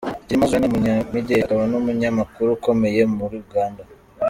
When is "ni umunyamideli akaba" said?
0.67-1.63